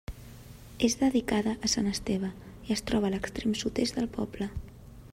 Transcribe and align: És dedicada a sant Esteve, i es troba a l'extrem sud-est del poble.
És 0.87 0.95
dedicada 1.01 1.53
a 1.69 1.71
sant 1.75 1.91
Esteve, 1.91 2.31
i 2.71 2.75
es 2.79 2.85
troba 2.91 3.11
a 3.11 3.15
l'extrem 3.17 3.55
sud-est 3.63 4.01
del 4.01 4.13
poble. 4.21 4.53